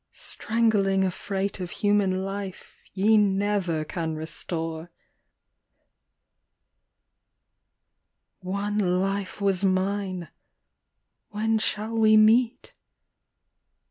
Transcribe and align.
Strangling 0.13 1.03
a 1.03 1.11
freight 1.11 1.59
of 1.59 1.69
human 1.69 2.25
life 2.25 2.79
ye 2.91 3.17
never 3.17 3.85
can 3.85 4.15
restore; 4.15 4.89
One 8.39 8.79
life 8.79 9.39
was 9.39 9.63
mine,— 9.63 10.29
when 11.29 11.59
shall 11.59 11.95
we 11.95 12.17
meet 12.17 12.73